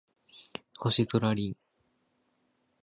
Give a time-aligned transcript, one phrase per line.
[0.79, 1.55] 星空凛